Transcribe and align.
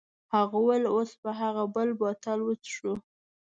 هغه 0.33 0.55
وویل 0.59 0.85
اوس 0.93 1.11
به 1.21 1.31
هغه 1.41 1.63
بل 1.75 1.89
بوتل 1.99 2.39
وڅښو. 2.47 2.93